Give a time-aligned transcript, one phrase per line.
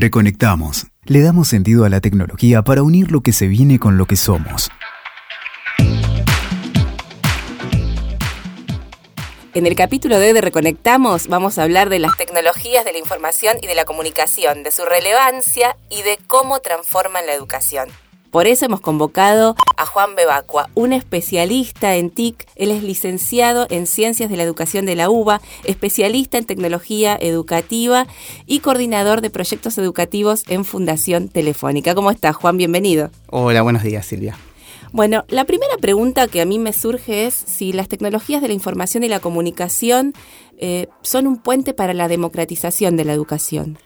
[0.00, 0.86] Reconectamos.
[1.06, 4.14] Le damos sentido a la tecnología para unir lo que se viene con lo que
[4.14, 4.70] somos.
[9.54, 13.56] En el capítulo de de Reconectamos vamos a hablar de las tecnologías de la información
[13.60, 17.88] y de la comunicación, de su relevancia y de cómo transforman la educación.
[18.30, 22.46] Por eso hemos convocado a Juan Bebacua, un especialista en TIC.
[22.56, 28.06] Él es licenciado en Ciencias de la Educación de la UBA, especialista en tecnología educativa
[28.46, 31.94] y coordinador de proyectos educativos en Fundación Telefónica.
[31.94, 32.58] ¿Cómo estás, Juan?
[32.58, 33.10] Bienvenido.
[33.28, 34.36] Hola, buenos días, Silvia.
[34.92, 38.54] Bueno, la primera pregunta que a mí me surge es si las tecnologías de la
[38.54, 40.12] información y la comunicación
[40.58, 43.78] eh, son un puente para la democratización de la educación.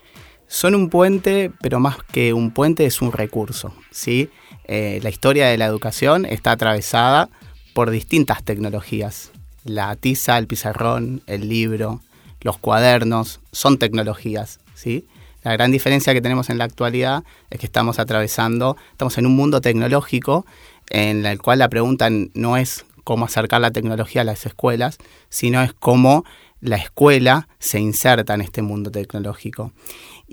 [0.47, 3.75] Son un puente, pero más que un puente es un recurso.
[3.91, 4.31] ¿sí?
[4.65, 7.29] Eh, la historia de la educación está atravesada
[7.73, 9.33] por distintas tecnologías.
[9.65, 12.01] La tiza, el pizarrón, el libro,
[12.41, 14.61] los cuadernos, son tecnologías.
[14.75, 15.07] ¿sí?
[15.43, 19.35] La gran diferencia que tenemos en la actualidad es que estamos atravesando, estamos en un
[19.35, 20.47] mundo tecnológico
[20.91, 25.63] en el cual la pregunta no es cómo acercar la tecnología a las escuelas, sino
[25.63, 26.25] es cómo
[26.61, 29.73] la escuela se inserta en este mundo tecnológico.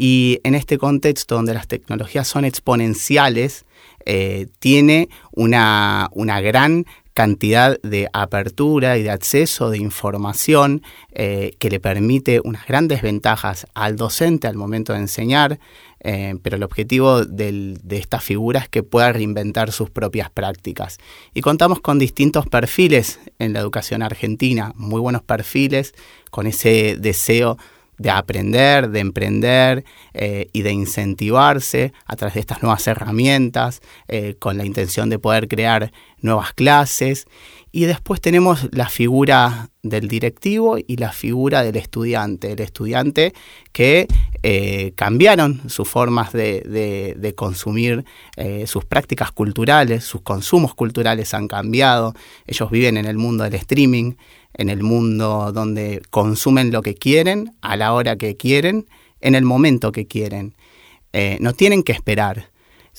[0.02, 3.66] Y en este contexto donde las tecnologías son exponenciales,
[4.06, 11.70] eh, tiene una, una gran cantidad de apertura y de acceso de información eh, que
[11.70, 15.60] le permite unas grandes ventajas al docente al momento de enseñar,
[16.00, 20.98] eh, pero el objetivo de esta figura es que pueda reinventar sus propias prácticas.
[21.34, 25.94] Y contamos con distintos perfiles en la educación argentina, muy buenos perfiles,
[26.32, 27.58] con ese deseo
[28.00, 29.84] de aprender, de emprender
[30.14, 35.20] eh, y de incentivarse a través de estas nuevas herramientas, eh, con la intención de
[35.20, 37.28] poder crear nuevas clases.
[37.72, 42.54] Y después tenemos la figura del directivo y la figura del estudiante.
[42.54, 43.34] El estudiante
[43.74, 44.08] que
[44.42, 48.06] eh, cambiaron sus formas de, consumir,
[48.66, 52.16] sus prácticas culturales, sus consumos culturales han cambiado.
[52.48, 54.14] Ellos viven en el mundo del streaming,
[54.54, 58.88] en el mundo donde consumen lo que quieren, a la hora que quieren,
[59.22, 60.56] en el momento que quieren.
[61.14, 62.52] Eh, no tienen que esperar.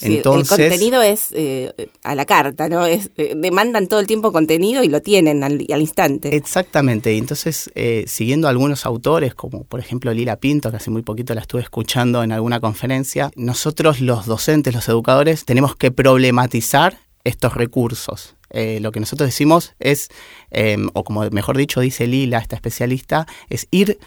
[0.02, 1.72] Entonces, el contenido es eh,
[2.04, 2.86] a la carta, ¿no?
[2.86, 6.34] Es, eh, demandan todo el tiempo contenido y lo tienen al, instante.
[6.34, 7.14] Exactamente.
[7.18, 7.70] Entonces,
[8.06, 12.22] siguiendo algunos autores, como por ejemplo Lila Pinto, que hace muy poquito la estuve escuchando
[12.22, 18.36] en alguna conferencia, nosotros los docentes, los educadores, tenemos que problematizar estos recursos.
[18.50, 20.08] Eh, lo que nosotros decimos es,
[20.50, 23.98] em, o como mejor dicho dice Lila, esta especialista, es ir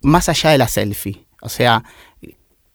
[0.00, 1.26] más allá de la selfie.
[1.40, 1.84] O sea,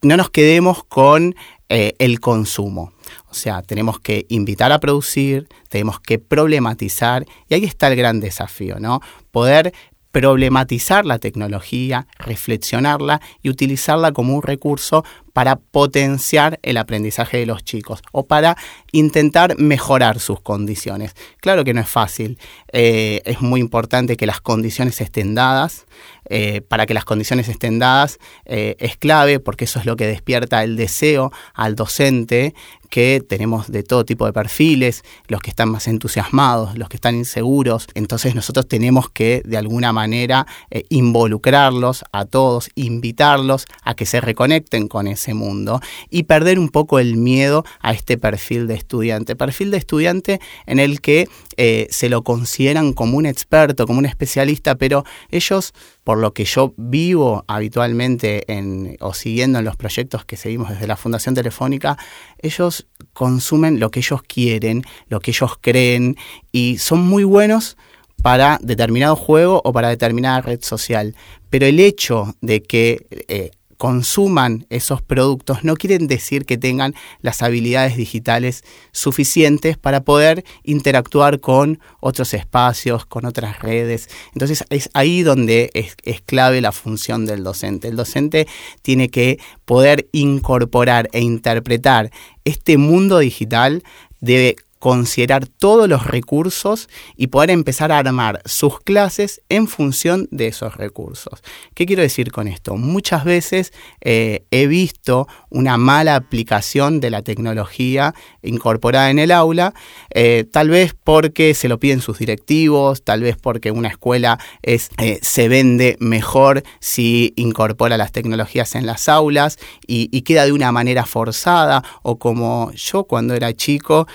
[0.02, 1.36] no nos quedemos con
[1.70, 2.94] eh, el consumo.
[3.30, 8.20] O sea, tenemos que invitar a producir, tenemos que problematizar, y ahí está el gran
[8.20, 9.02] desafío, ¿no?
[9.32, 9.74] Poder
[10.14, 15.04] problematizar la tecnología, reflexionarla y utilizarla como un recurso
[15.34, 18.56] para potenciar el aprendizaje de los chicos o para
[18.92, 21.16] intentar mejorar sus condiciones.
[21.42, 22.38] Claro que no es fácil,
[22.72, 25.88] eh, es muy importante que las condiciones estén dadas.
[26.30, 30.08] Eh, para que las condiciones estén dadas eh, es clave porque eso es lo que
[30.08, 32.54] despierta el deseo al docente
[32.90, 37.16] que tenemos de todo tipo de perfiles, los que están más entusiasmados, los que están
[37.16, 37.88] inseguros.
[37.96, 40.46] Entonces nosotros tenemos que de alguna manera
[40.90, 47.00] involucrarlos a todos, invitarlos a que se reconecten con ese mundo y perder un poco
[47.00, 49.36] el miedo a este perfil de estudiante.
[49.36, 51.28] Perfil de estudiante en el que
[51.58, 56.46] eh, se lo consideran como un experto, como un especialista, pero ellos, por lo que
[56.46, 61.98] yo vivo habitualmente en, o siguiendo en los proyectos que seguimos desde la Fundación Telefónica,
[62.40, 66.18] ellos consumen lo que ellos quieren, lo que ellos creen
[66.52, 67.78] y son muy buenos
[68.22, 71.16] para determinado juego o para determinada red social.
[71.50, 73.52] Pero el hecho de que eh,
[73.84, 78.64] consuman esos productos no quieren decir que tengan las habilidades digitales
[78.94, 84.08] suficientes para poder interactuar con otros espacios, con otras redes.
[84.32, 87.90] Entonces es ahí donde es, clave la función del docente.
[87.90, 88.48] El docente
[88.84, 92.10] tiene que poder incorporar e interpretar
[92.46, 93.84] este mundo digital
[94.22, 100.48] debe considerar todos los recursos y poder empezar a armar sus clases en función de
[100.48, 101.42] esos recursos.
[101.74, 102.76] ¿Qué quiero decir con esto?
[102.76, 103.72] Muchas veces
[104.02, 109.74] eh, he visto una mala aplicación de la tecnología incorporada en el aula,
[110.10, 114.90] eh, tal vez porque se lo piden sus directivos, tal vez porque una escuela es,
[114.98, 120.72] eh, se vende mejor si incorpora las tecnologías en las aulas y, queda de una
[120.74, 124.08] manera forzada o como yo cuando era chico,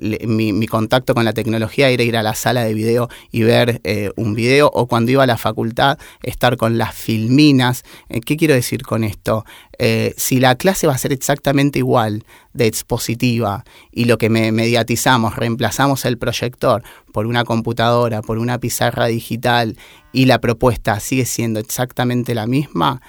[0.00, 4.10] mi, contacto con la tecnología era ir a la sala de video y ver eh,
[4.16, 7.84] un video, o cuando iba a la facultad, estar con las filminas.
[8.08, 9.44] Eh, ¿Qué quiero decir con esto?
[10.16, 16.04] si la clase va a ser exactamente igual de expositiva y lo que mediatizamos, reemplazamos
[16.04, 19.76] el proyector por una computadora, por una pizarra digital
[20.12, 23.02] y la propuesta sigue siendo exactamente la misma,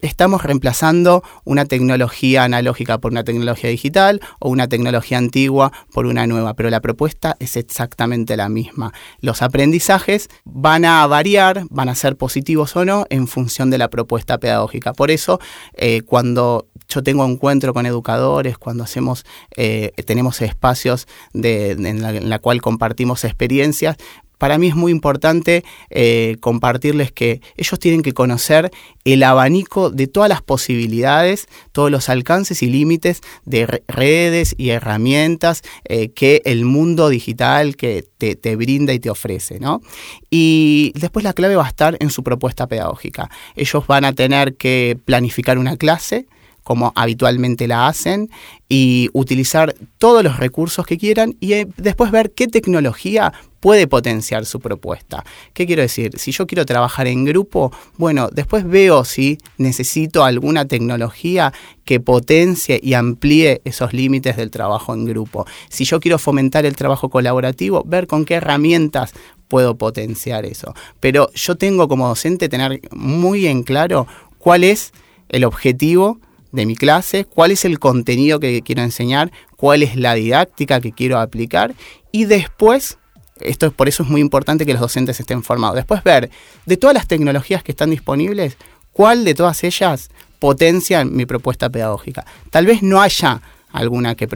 [0.00, 6.26] estamos reemplazando una tecnología analógica por una tecnología digital o una tecnología antigua por una
[6.26, 8.92] nueva, pero la propuesta es exactamente la misma.
[9.20, 13.88] Los aprendizajes van a variar, van a ser positivos o no en función de la
[13.88, 14.92] propuesta pedagógica.
[14.92, 15.40] Por eso,
[15.74, 19.24] eh, cuando yo tengo encuentro con educadores, cuando hacemos,
[19.56, 23.96] eh, tenemos espacios en, la, en la cual compartimos experiencias,
[24.38, 28.70] para mí es muy importante eh, compartirles que ellos tienen que conocer
[29.04, 35.62] el abanico de todas las posibilidades, todos los alcances y límites de redes y herramientas
[35.84, 39.60] eh, que el mundo digital que te, te, brinda y te ofrece.
[39.60, 39.82] ¿no?
[40.30, 43.30] Y después la clave va a estar en su propuesta pedagógica.
[43.54, 46.26] Ellos van a tener que planificar una clase,
[46.64, 48.30] como habitualmente la hacen
[48.68, 54.44] y utilizar todos los recursos que quieran y eh, después ver qué tecnología puede potenciar
[54.44, 55.24] su propuesta.
[55.54, 56.18] ¿Qué quiero decir?
[56.18, 61.52] Si yo quiero trabajar en grupo, bueno, después veo si necesito alguna tecnología
[61.84, 65.46] que potencie y amplíe esos límites del trabajo en grupo.
[65.70, 69.14] Si yo quiero fomentar el trabajo colaborativo, ver con qué herramientas
[69.48, 70.74] puedo potenciar eso.
[71.00, 74.06] Pero yo tengo como docente tener muy en claro
[74.36, 74.92] cuál es
[75.30, 76.18] el objetivo
[76.54, 80.92] de mi clase, cuál es el contenido que quiero enseñar, cuál es la didáctica que
[80.92, 81.74] quiero aplicar
[82.12, 82.96] y después,
[83.40, 86.30] esto es por eso es muy importante que los docentes estén formados, después ver
[86.64, 88.56] de todas las tecnologías que están disponibles,
[88.92, 92.24] cuál de todas ellas potencia mi propuesta pedagógica.
[92.50, 93.42] Tal vez no haya
[93.72, 94.28] alguna que,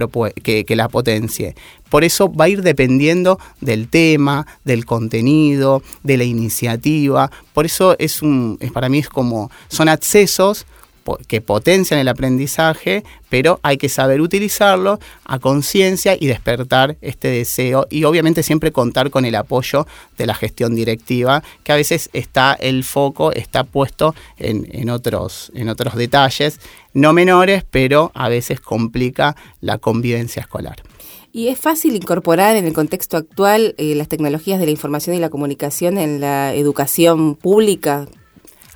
[0.42, 1.54] que, que, la potencie.
[1.88, 7.30] Por eso va a ir dependiendo del tema, del contenido, de la iniciativa.
[7.54, 10.66] Por eso es un, es, para mí es como, son accesos
[11.16, 17.86] que potencian el aprendizaje, pero hay que saber utilizarlo a conciencia y despertar este deseo
[17.90, 22.54] y obviamente siempre contar con el apoyo de la gestión directiva, que a veces está
[22.54, 26.60] el foco, está puesto en, otros, en otros detalles,
[26.92, 30.82] no menores, pero a veces complica la convivencia escolar.
[31.32, 35.20] ¿Y es fácil incorporar en el contexto actual eh, las tecnologías de la información y
[35.20, 38.08] la comunicación en la educación pública?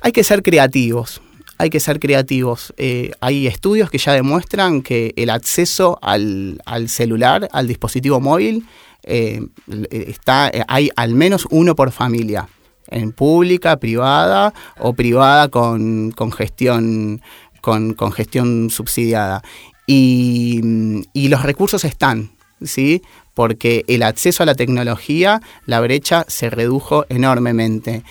[0.01, 1.21] Hay que ser creativos
[1.57, 2.73] hay que ser creativos.
[2.77, 8.65] Eh, hay estudios que ya demuestran que el acceso al, celular, al dispositivo móvil,
[9.03, 9.41] eh,
[9.91, 12.47] está, hay al menos uno por familia,
[12.87, 17.21] en pública, privada o privada con, gestión,
[17.61, 19.41] con, gestión subsidiada.
[19.85, 20.61] Y,
[21.13, 23.01] los recursos están, ¿sí?
[23.33, 28.03] porque el acceso a la tecnología, la brecha se redujo enormemente.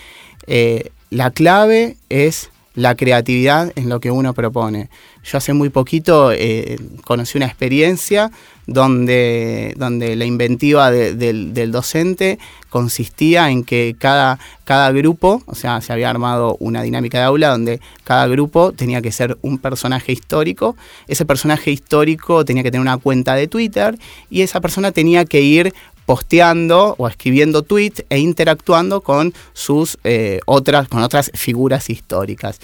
[0.46, 4.88] Eh, la clave es la creatividad en lo que uno propone.
[5.24, 8.30] Yo hace muy poquito eh, conocí una experiencia
[8.66, 12.38] donde, donde la inventiva del docente
[12.70, 17.50] consistía en que cada, cada grupo, o sea, se había armado una dinámica de aula
[17.50, 20.76] donde cada grupo tenía que ser un personaje histórico,
[21.06, 23.98] ese personaje histórico tenía que tener una cuenta de Twitter
[24.30, 25.74] y esa persona tenía que ir
[26.06, 32.60] posteando o escribiendo tweets e interactuando con sus eh, otras, con otras figuras históricas.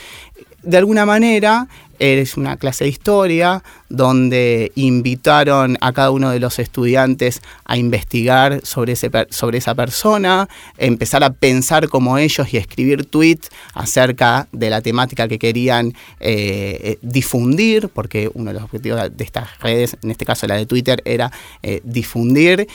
[0.63, 1.69] De alguna manera,
[1.99, 8.61] es una clase de historia donde invitaron a cada uno de los estudiantes a investigar
[8.65, 14.83] sobre, sobre esa persona, empezar a pensar como ellos y escribir tweets acerca de la
[14.83, 20.11] temática que querían eh, eh, difundir, porque uno de los objetivos de estas redes, en
[20.11, 21.33] este caso la de Twitter, era
[21.63, 22.67] eh, difundir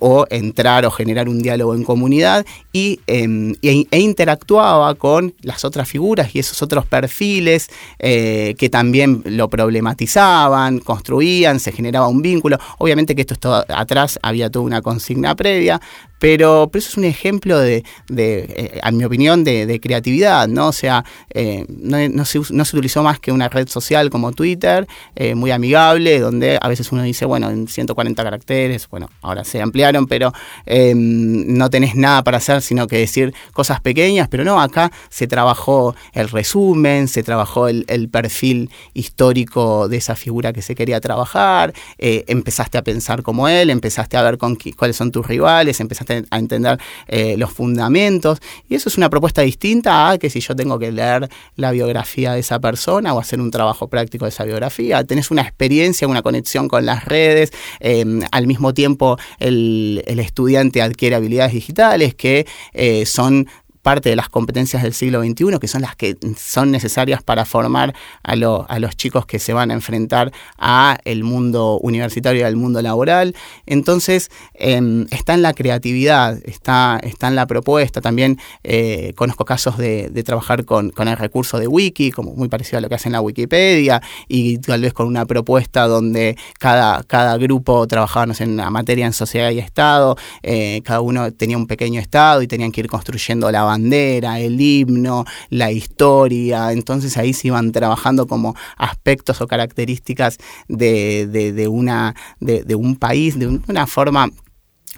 [0.00, 5.64] o entrar o generar un diálogo en comunidad y, em, e, e, interactuaba con las
[5.64, 7.68] otras figuras y esos otros perfiles
[7.98, 12.58] que también lo problematizaban, construían, se generaba un vínculo.
[12.78, 15.80] Obviamente que esto estaba atrás, había toda una consigna previa,
[16.22, 20.68] pero, eso es un ejemplo de, de eh, a mi opinión, de, creatividad, ¿no?
[20.68, 24.86] O sea, eh, no, se, utilizó más que una red social como Twitter,
[25.16, 29.60] eh, muy amigable, donde a veces uno dice, bueno, en 140 caracteres, bueno, ahora se
[29.60, 30.32] ampliaron, pero
[30.64, 35.26] em, no tenés nada para hacer sino que decir cosas pequeñas, pero no, acá se
[35.26, 41.72] trabajó el resumen, se trabajó el, perfil histórico de esa figura que se quería trabajar,
[41.98, 46.38] empezaste a pensar como él, empezaste a ver con cuáles son tus rivales, empezaste a
[46.38, 48.40] entender eh, los fundamentos.
[48.68, 52.32] Y eso es una propuesta distinta a que si yo tengo que leer la biografía
[52.32, 56.22] de esa persona o hacer un trabajo práctico de esa biografía, tenés una experiencia, una
[56.22, 62.46] conexión con las redes, em, al mismo tiempo el, el, estudiante adquiere habilidades digitales que
[62.72, 63.48] eh, son
[63.82, 67.94] parte de las competencias del siglo XXI, que son las que son necesarias para formar
[68.22, 72.56] a, a los chicos que se van a enfrentar a el mundo universitario y al
[72.56, 73.34] mundo laboral.
[73.66, 78.00] Entonces, em, está en la creatividad, está, está en la propuesta.
[78.00, 82.80] También eh, conozco casos de, trabajar con, el recurso de Wiki, como muy parecido a
[82.80, 87.36] lo que hace en la Wikipedia, y tal vez con una propuesta donde cada, cada
[87.38, 92.00] grupo trabajaba en la materia en sociedad y Estado, eh, cada uno tenía un pequeño
[92.00, 97.48] Estado y tenían que ir construyendo la bandera, el himno, la historia, entonces ahí se
[97.48, 100.38] iban trabajando como aspectos o características
[100.68, 104.30] de, de, una, de, de un país de una forma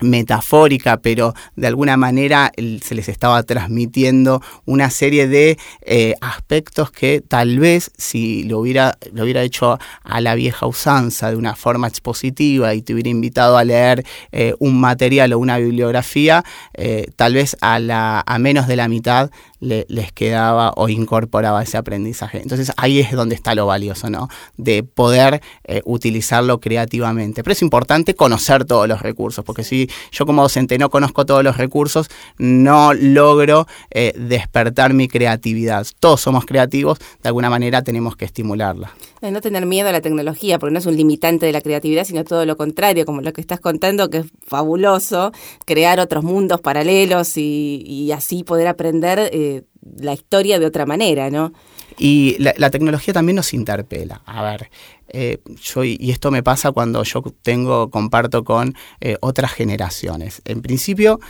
[0.01, 7.21] metafórica, pero de alguna manera se les estaba transmitiendo una serie de eh, aspectos que
[7.21, 11.87] tal vez si lo hubiera, lo hubiera hecho a la vieja usanza de una forma
[11.87, 17.35] expositiva y te hubiera invitado a leer eh, un material o una bibliografía, eh, tal
[17.35, 19.31] vez a, la, a menos de la mitad
[19.61, 22.41] les quedaba o incorporaba ese aprendizaje.
[22.43, 24.29] Entonces ahí es donde está lo valioso, ¿no?
[24.57, 27.43] De poder eh, utilizarlo creativamente.
[27.43, 31.43] Pero es importante conocer todos los recursos, porque si yo como docente no conozco todos
[31.43, 32.09] los recursos,
[32.39, 35.87] no logro eh, despertar mi creatividad.
[36.01, 38.93] Todos somos creativos, de alguna manera tenemos que estimularla.
[39.21, 42.25] No tener miedo a la tecnología, porque no es un limitante de la creatividad, sino
[42.25, 45.33] todo lo contrario, como lo que estás contando, que es fabuloso,
[45.65, 49.31] crear otros mundos paralelos y, así poder aprender.
[49.33, 49.54] Eh,
[49.99, 51.53] la historia de otra manera, ¿no?
[51.99, 54.23] Y la, tecnología también nos interpela.
[54.27, 54.71] A ver,
[55.09, 60.43] eh, yo, y esto me pasa cuando yo tengo, comparto con eh, otras generaciones.
[60.45, 61.21] En principio,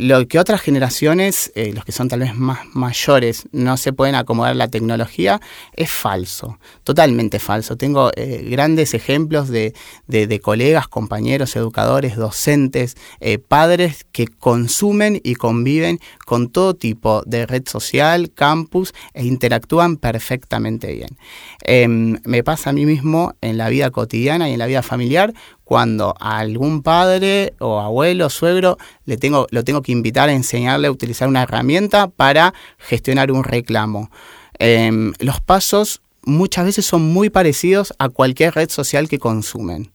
[0.00, 4.14] lo que otras generaciones, eh, los que son tal vez más mayores, no se pueden
[4.14, 5.40] acomodar la tecnología,
[5.74, 7.76] es falso, totalmente falso.
[7.76, 9.74] Tengo eh, grandes ejemplos de,
[10.06, 17.46] de, colegas, compañeros, educadores, docentes, eh, padres que consumen y conviven con todo tipo de
[17.46, 21.16] red social, campus e interactúan perfectamente bien.
[21.64, 25.34] Em, me pasa a mí mismo en la vida cotidiana y en la vida familiar
[25.68, 30.88] cuando a algún padre o abuelo, suegro, le tengo, lo tengo que invitar a enseñarle
[30.88, 34.10] a utilizar una herramienta para gestionar un reclamo.
[34.58, 39.92] Em, los pasos muchas veces son muy parecidos a cualquier red social que consumen.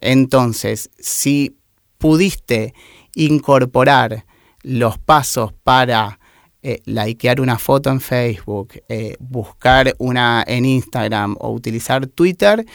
[0.00, 1.56] Entonces, si
[1.98, 2.74] pudiste
[3.14, 4.26] incorporar
[4.64, 6.18] los pasos para
[6.60, 12.66] eh, likear una foto en Facebook, eh, buscar una en Instagram o utilizar Twitter,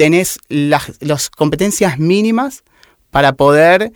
[0.00, 2.64] tenés las, competencias mínimas
[3.10, 3.92] para poder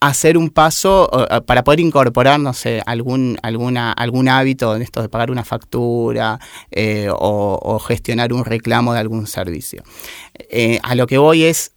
[0.00, 1.10] hacer un paso,
[1.44, 6.38] para poder incorporar, no sé, algún, alguna, algún hábito en esto de pagar una factura
[6.70, 9.82] eh, o, gestionar un reclamo de algún servicio.
[10.38, 11.72] Eh, a lo que voy es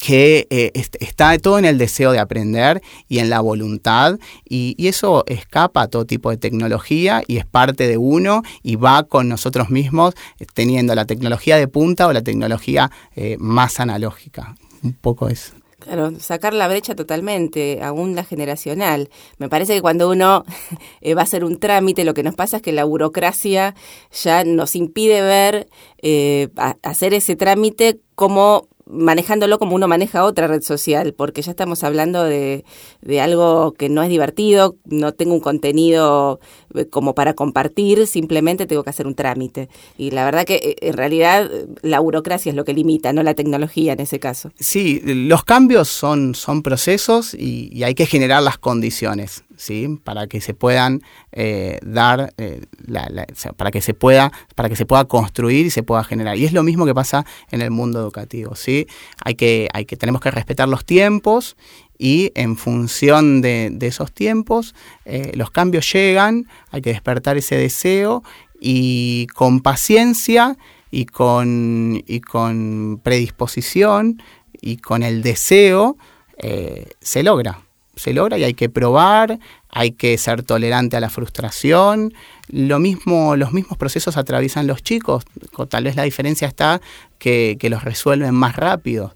[0.00, 5.24] que eh, está todo en el deseo de aprender y en la voluntad y, eso
[5.26, 9.68] escapa a todo tipo de tecnología y es parte de uno y va con nosotros
[9.68, 14.56] mismos eh, teniendo la tecnología de punta o la tecnología eh, más analógica.
[14.82, 15.52] Un poco eso.
[15.80, 19.10] Claro, sacar la brecha totalmente, aún la generacional.
[19.38, 20.44] Me parece que cuando uno
[21.16, 23.74] va a hacer un trámite, lo que nos pasa es que la burocracia
[24.10, 25.68] ya nos impide ver,
[26.82, 32.24] hacer ese trámite como manejándolo como uno maneja otra red social, porque ya estamos hablando
[32.24, 32.64] de,
[33.02, 36.40] de, algo que no es divertido, no tengo un contenido
[36.74, 39.68] eh, como para compartir, simplemente tengo que hacer un trámite.
[39.96, 41.50] Y la verdad que eh, en realidad
[41.82, 44.50] la burocracia es lo que limita, no la tecnología en ese caso.
[44.58, 49.44] Sí, los cambios son, son procesos y hay que generar las condiciones.
[49.60, 50.00] ¿Sí?
[50.02, 51.02] para que se puedan
[51.32, 52.64] eh, dar, eh,
[53.56, 56.36] para que se pueda, para que se pueda construir y se pueda generar.
[56.38, 58.86] Y es lo mismo que pasa en el mundo educativo, ¿sí?
[59.22, 61.56] Hay que, hay que, tenemos que respetar los tiempos
[61.98, 64.74] y en función de, esos tiempos
[65.04, 68.22] eh, los cambios llegan, hay que despertar ese deseo
[68.58, 70.56] y con paciencia
[70.90, 74.22] y con, y con predisposición
[74.60, 75.96] y con el deseo
[77.00, 77.60] se logra
[78.00, 79.38] se logra y hay que probar,
[79.68, 82.14] hay que ser tolerante a la frustración.
[82.48, 85.24] Lo mismo, los mismos procesos atraviesan los chicos,
[85.68, 86.80] tal vez la diferencia está
[87.18, 89.14] que, los resuelven más rápido,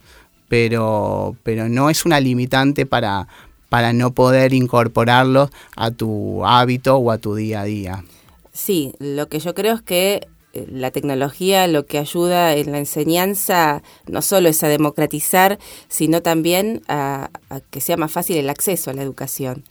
[0.48, 3.26] pero, pero no es una limitante para,
[3.70, 8.04] para no poder incorporarlos a tu hábito o a tu día a día.
[8.52, 10.28] Sí, lo que yo creo es que
[10.70, 15.58] la tecnología lo que ayuda en la enseñanza no solo es a democratizar,
[15.88, 17.30] sino también a,
[17.70, 19.64] que sea más fácil el acceso a la educación.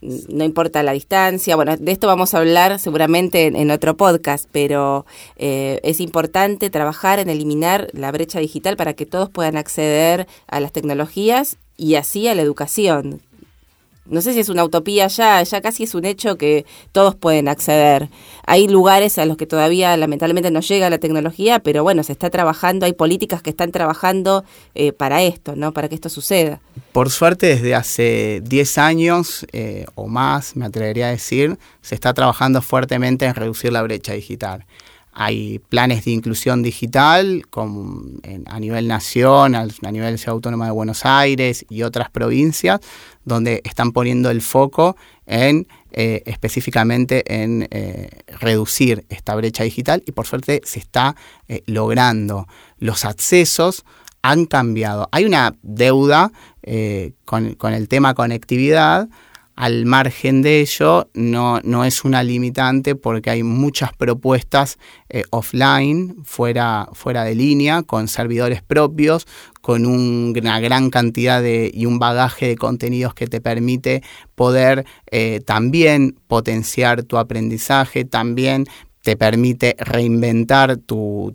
[0.00, 5.04] No importa la distancia, bueno, de esto vamos a hablar seguramente en, otro podcast, pero
[5.36, 10.60] eh, es importante trabajar en eliminar la brecha digital para que todos puedan acceder a
[10.60, 13.20] las tecnologías y así a la educación,
[14.10, 17.48] no sé si es una utopía ya, ya casi es un hecho que todos pueden
[17.48, 18.08] acceder.
[18.46, 22.30] Hay lugares a los que todavía lamentablemente no llega la tecnología, pero bueno, se está
[22.30, 25.72] trabajando, hay políticas que están trabajando eh, para esto, ¿no?
[25.72, 26.60] Para que esto suceda.
[26.92, 32.12] Por suerte, desde hace 10 años eh, o más, me atrevería a decir, se está
[32.12, 34.64] trabajando fuertemente en reducir la brecha digital.
[35.12, 37.44] Hay planes de inclusión digital
[38.46, 42.80] a nivel nación, a, nivel Ciudad Autónoma de Buenos Aires y otras provincias,
[43.24, 50.12] donde están poniendo el foco en eh, específicamente en eh, reducir esta brecha digital y
[50.12, 51.16] por suerte se está
[51.48, 52.46] eh, logrando.
[52.78, 53.84] Los accesos
[54.22, 55.08] han cambiado.
[55.10, 56.30] Hay una deuda
[57.24, 59.08] con, con el tema conectividad
[59.60, 64.78] al margen de ello, no, no es una limitante porque hay muchas propuestas
[65.10, 69.26] eh, offline, fuera, fuera de línea, con servidores propios,
[69.60, 74.02] con una gran cantidad de, y un bagaje de contenidos que te permite
[74.34, 78.64] poder eh, también potenciar tu aprendizaje, también
[79.02, 81.34] te permite reinventar tu,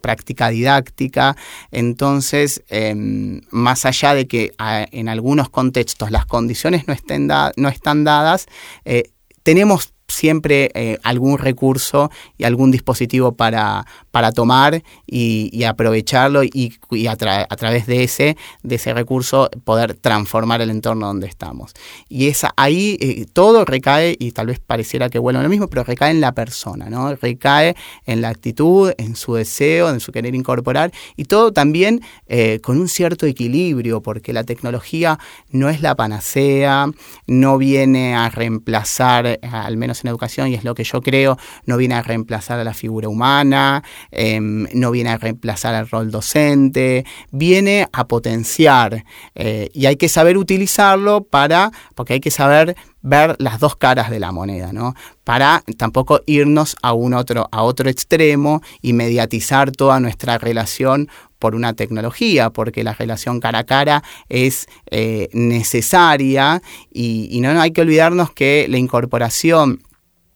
[0.00, 1.36] práctica didáctica.
[1.70, 8.04] Entonces, em, más allá de que en algunos contextos las condiciones no, estén no están
[8.04, 8.46] dadas,
[8.84, 9.10] eh,
[9.42, 17.16] tenemos siempre eh, algún recurso y algún dispositivo para, para tomar y, aprovecharlo y, a,
[17.16, 21.72] través de ese, de ese recurso poder transformar el entorno donde estamos.
[22.08, 25.84] Y es ahí eh, todo recae, y tal vez pareciera que vuelva lo mismo, pero
[25.84, 27.14] recae en la persona, ¿no?
[27.14, 32.60] Recae en la actitud, en su deseo, en su querer incorporar y todo también eh,
[32.62, 35.18] con un cierto equilibrio, porque la tecnología
[35.50, 36.86] no es la panacea,
[37.26, 41.76] no viene a reemplazar, al menos en educación, y es lo que yo creo, no
[41.76, 47.04] viene a reemplazar a la figura humana, em, no viene a reemplazar al rol docente,
[47.30, 53.36] viene a potenciar eh, y hay que saber utilizarlo para, porque hay que saber ver
[53.38, 54.94] las dos caras de la moneda, ¿no?
[55.24, 61.54] Para tampoco irnos a un otro, a otro extremo y mediatizar toda nuestra relación por
[61.54, 67.70] una tecnología, porque la relación cara a cara es eh, necesaria y, y no hay
[67.70, 69.80] que olvidarnos que la incorporación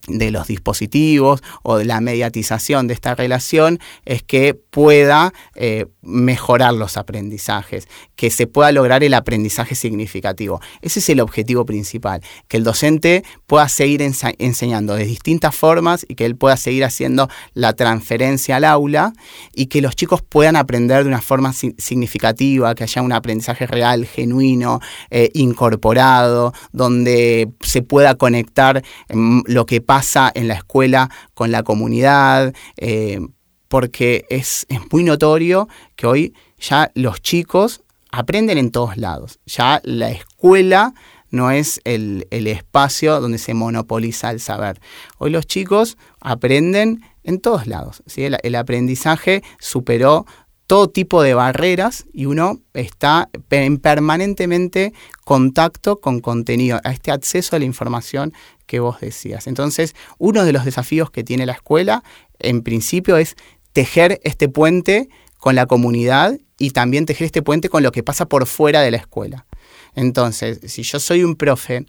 [0.08, 6.74] de los dispositivos o de la mediatización de esta relación es que pueda eh, mejorar
[6.74, 7.86] los aprendizajes,
[8.16, 10.60] que se pueda lograr el aprendizaje significativo.
[10.80, 16.16] Ese es el objetivo principal, que el docente pueda seguir enseñando de distintas formas y
[16.16, 19.12] que él pueda seguir haciendo la transferencia al aula
[19.54, 24.04] y que los chicos puedan aprender de una forma significativa, que haya un aprendizaje real,
[24.06, 29.91] genuino, eh, incorporado, donde se pueda conectar mm, lo que pasa
[30.34, 33.20] en la escuela con la comunidad, eh,
[33.68, 39.38] porque es, muy notorio que hoy ya los chicos aprenden en todos lados.
[39.44, 40.94] Ya la escuela
[41.30, 44.80] no es el, espacio donde se monopoliza el saber.
[45.18, 48.02] Hoy los chicos aprenden en todos lados.
[48.16, 50.24] El, el, aprendizaje superó
[50.66, 54.92] todo tipo de barreras y uno está en permanentemente
[55.24, 58.32] contacto con contenido, a este acceso a la información
[58.66, 59.46] que vos decías.
[59.46, 62.02] Entonces, uno de los desafíos que tiene la escuela,
[62.38, 63.36] en principio, es
[63.72, 68.26] tejer este puente con la comunidad y también tejer este puente con lo que pasa
[68.26, 69.46] por fuera de la escuela.
[69.94, 71.86] Entonces, si yo soy un profe,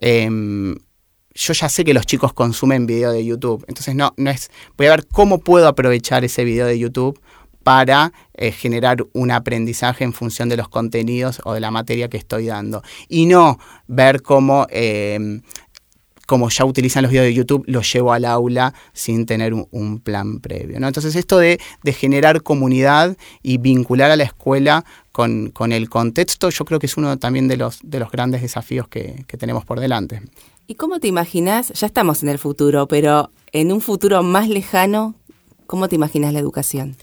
[0.00, 0.76] em,
[1.34, 3.64] yo ya sé que los chicos consumen video de YouTube.
[3.68, 4.50] Entonces, no, no es.
[4.76, 7.20] Voy a ver cómo puedo aprovechar ese video de YouTube
[7.66, 12.16] para eh, generar un aprendizaje en función de los contenidos o de la materia que
[12.16, 12.80] estoy dando.
[13.08, 15.42] Y no ver cómo em,
[16.26, 20.38] como ya utilizan los videos de YouTube, los llevo al aula sin tener un, plan
[20.38, 20.76] previo.
[20.76, 26.78] Entonces esto de, generar comunidad y vincular a la escuela con, el contexto, yo creo
[26.78, 30.22] que es uno también de los, de los grandes desafíos que, que tenemos por delante.
[30.68, 31.72] ¿Y cómo te imaginas?
[31.72, 35.16] Ya estamos en el futuro, pero en un futuro más lejano,
[35.66, 36.96] ¿cómo te imaginas la educación?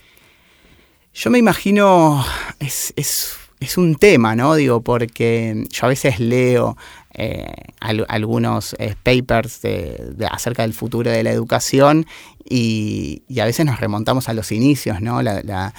[1.14, 2.26] Yo me imagino,
[2.60, 4.56] es, es, es un tema, ¿no?
[4.56, 6.76] Digo, porque yo a veces leo
[7.14, 7.46] eh,
[7.80, 12.08] algunos eh, papers de, acerca del futuro de la educación
[12.46, 15.22] y, a veces nos remontamos a los inicios, ¿no?
[15.22, 15.74] La, la,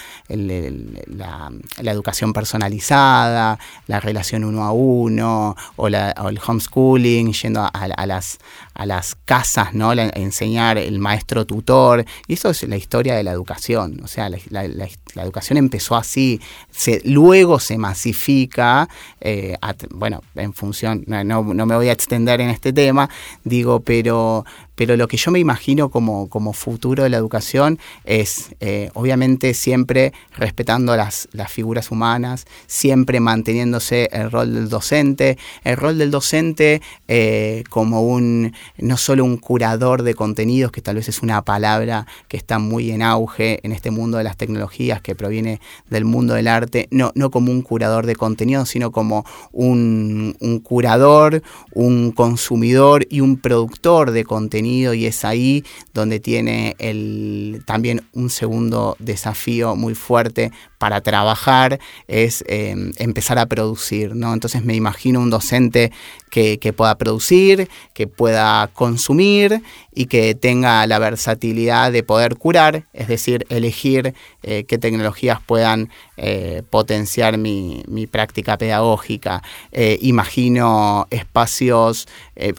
[1.84, 8.38] educación personalizada, la relación uno a uno, o, el homeschooling, yendo a, las,
[8.74, 9.92] a las casas, ¿no?
[9.92, 12.04] enseñar el maestro tutor.
[12.26, 14.00] Y eso es la historia de la educación.
[14.02, 18.88] O sea, la, educación empezó así, se, luego se masifica,
[19.20, 19.56] eh,
[19.90, 23.08] bueno, en función, no, no me voy a extender en este tema,
[23.44, 24.44] digo, pero
[24.74, 30.12] pero lo que yo me imagino como, futuro de la educación es, eh, obviamente, siempre
[30.36, 37.62] respetando las, figuras humanas, siempre manteniéndose el rol del docente, el rol del docente eh,
[37.70, 42.36] como un, no solo un curador de contenidos, que tal vez es una palabra que
[42.36, 45.60] está muy en auge en este mundo de las tecnologías, que proviene
[45.90, 50.58] del mundo del arte, no, no como un curador de contenidos, sino como un, un
[50.60, 58.02] curador, un consumidor y un productor de contenidos y es ahí donde tiene el, también
[58.12, 64.34] un segundo desafío muy fuerte para trabajar es em, empezar a producir, ¿no?
[64.34, 65.92] Entonces me imagino un docente
[66.30, 69.62] que, pueda producir, que pueda consumir
[69.94, 75.90] y que tenga la versatilidad de poder curar, es decir, elegir eh, qué tecnologías puedan
[76.16, 79.42] eh, potenciar mi, práctica pedagógica.
[79.72, 82.06] Eh, imagino espacios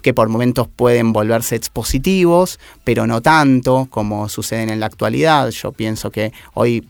[0.02, 5.50] que por momentos pueden volverse expositivos, pero no tanto como suceden en la actualidad.
[5.50, 6.86] Yo pienso que hoy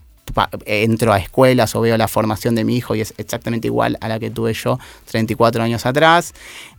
[0.65, 4.09] entro a escuelas o veo la formación de mi hijo y es exactamente igual a
[4.09, 6.35] la que tuve yo 34 años atrás.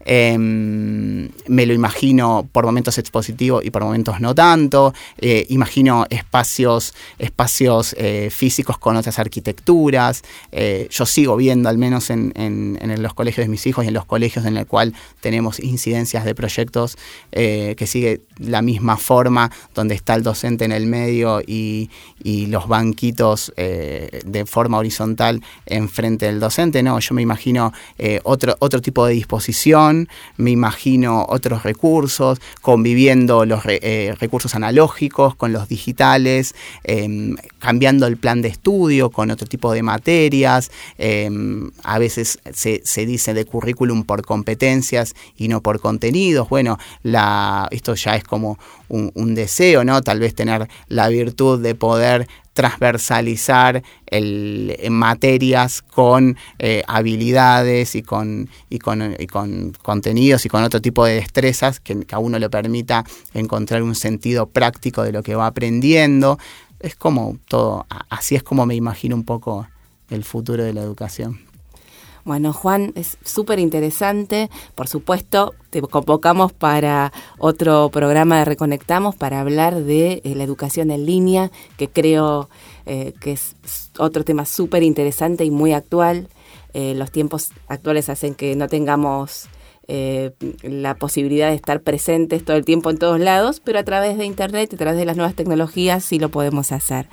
[0.09, 4.93] Em, me lo imagino por momentos expositivo y por momentos no tanto.
[5.17, 10.23] Eh, imagino espacios, espacios eh, físicos con otras arquitecturas.
[10.53, 12.33] Eh, yo sigo viendo, al menos en,
[13.01, 16.33] los colegios de mis hijos y en los colegios en los cuales tenemos incidencias de
[16.33, 16.97] proyectos
[17.31, 21.89] que sigue la misma forma, donde está el docente en el medio y,
[22.47, 26.81] los banquitos de forma horizontal enfrente del docente.
[26.81, 27.73] No, yo me imagino
[28.23, 29.96] otro, otro tipo de disposición
[30.37, 38.17] me imagino otros recursos, conviviendo los eh, recursos analógicos con los digitales, em, cambiando el
[38.17, 44.03] plan de estudio con otro tipo de materias, em, a veces se, dice de currículum
[44.03, 46.49] por competencias y no por contenidos.
[46.49, 46.77] Bueno,
[47.71, 50.01] esto ya es como un, un deseo, ¿no?
[50.01, 58.01] Tal vez tener la virtud de poder transversalizar el, en materias con eh, habilidades y
[58.01, 62.39] con, y, con, y con, contenidos y con otro tipo de destrezas que, a uno
[62.39, 66.39] le permita encontrar un sentido práctico de lo que va aprendiendo.
[66.79, 69.67] Es como todo, así es como me imagino un poco
[70.09, 71.46] el futuro de la educación.
[72.27, 74.49] Bueno, Juan, es súper interesante.
[74.75, 80.91] Por supuesto, te convocamos para otro programa de Reconectamos para hablar de eh, la educación
[80.91, 82.49] en línea, que creo
[82.85, 83.55] eh, que es
[83.97, 86.27] otro tema súper interesante y muy actual.
[86.73, 89.47] Eh, los tiempos actuales hacen que no tengamos
[89.87, 90.31] eh,
[90.63, 94.25] la posibilidad de estar presentes todo el tiempo en todos lados, pero a través de
[94.25, 97.07] Internet, a través de las nuevas tecnologías, sí lo podemos hacer.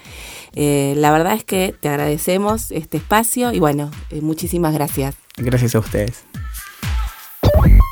[0.54, 5.14] Eh, la verdad es que te agradecemos este espacio y bueno, eh, muchísimas gracias.
[5.37, 6.24] Gracias a ustedes.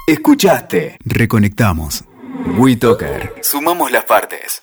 [0.06, 0.96] Escuchaste.
[1.04, 2.04] Reconectamos.
[2.58, 3.34] WeToker.
[3.40, 4.62] Sumamos las partes.